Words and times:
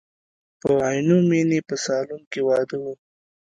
په 0.61 0.71
عینومیني 0.87 1.59
په 1.67 1.75
سالون 1.85 2.21
کې 2.31 2.41
واده 2.47 2.77
و. 2.81 2.85